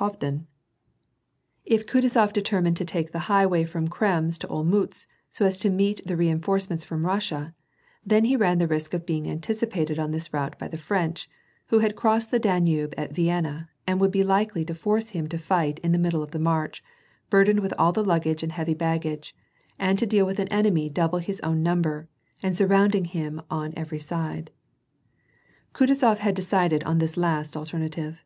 WAR 0.00 0.08
AND 0.08 0.20
PEACE. 0.20 0.20
201 0.20 0.46
If 1.80 1.86
Kutuzof 1.88 2.32
determined 2.32 2.76
to 2.76 2.84
take 2.84 3.10
the 3.10 3.18
highway 3.26 3.64
from 3.64 3.88
Krems 3.88 4.38
to 4.38 4.46
Olmutz, 4.46 5.08
so 5.32 5.44
as 5.44 5.58
to 5.58 5.68
meet 5.68 6.00
the 6.06 6.16
reinforcement 6.16 6.84
from 6.84 7.02
Kussia, 7.02 7.54
then 8.06 8.24
he 8.24 8.36
Tan 8.36 8.58
the 8.58 8.68
risk 8.68 8.94
of 8.94 9.04
being 9.04 9.28
anticipated 9.28 9.98
on 9.98 10.12
this 10.12 10.32
route 10.32 10.56
by 10.60 10.68
the 10.68 10.78
French, 10.78 11.28
who 11.70 11.80
had 11.80 11.96
crossed 11.96 12.30
the 12.30 12.38
Danube 12.38 12.94
at 12.96 13.12
Vienna 13.16 13.68
and 13.84 13.98
would 14.00 14.12
be 14.12 14.22
likely 14.22 14.64
to 14.66 14.76
force 14.76 15.08
him 15.08 15.26
to 15.28 15.42
light 15.50 15.80
in 15.80 15.90
the 15.90 15.98
middle 15.98 16.22
of 16.22 16.30
the 16.30 16.38
march, 16.38 16.84
burdened 17.28 17.58
with 17.58 17.74
all 17.76 17.90
the 17.90 18.04
luggage 18.04 18.44
and 18.44 18.52
heavy 18.52 18.74
baggage, 18.74 19.34
and 19.76 19.98
to 19.98 20.06
deal 20.06 20.24
with 20.24 20.38
an 20.38 20.46
enemy 20.52 20.88
double 20.88 21.18
his 21.18 21.40
own 21.40 21.64
number, 21.64 22.06
and 22.44 22.56
surrounding 22.56 23.06
him 23.06 23.42
on 23.50 23.74
every 23.76 23.98
side. 23.98 24.52
Kutuzof 25.74 26.18
had 26.18 26.36
decided 26.36 26.84
on 26.84 26.98
this 26.98 27.16
last 27.16 27.56
alternative. 27.56 28.24